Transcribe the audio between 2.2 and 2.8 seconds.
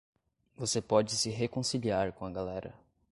a galera.